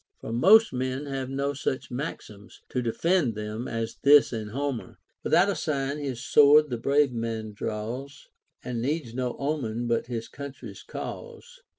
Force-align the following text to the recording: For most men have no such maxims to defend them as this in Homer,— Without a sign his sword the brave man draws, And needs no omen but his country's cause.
For 0.19 0.33
most 0.33 0.73
men 0.73 1.05
have 1.05 1.29
no 1.29 1.53
such 1.53 1.91
maxims 1.91 2.63
to 2.69 2.81
defend 2.81 3.35
them 3.35 3.67
as 3.67 3.99
this 4.01 4.33
in 4.33 4.47
Homer,— 4.47 4.97
Without 5.23 5.47
a 5.47 5.53
sign 5.53 5.99
his 5.99 6.25
sword 6.25 6.71
the 6.71 6.79
brave 6.79 7.13
man 7.13 7.53
draws, 7.53 8.27
And 8.63 8.81
needs 8.81 9.13
no 9.13 9.37
omen 9.37 9.85
but 9.85 10.07
his 10.07 10.27
country's 10.27 10.81
cause. 10.81 11.61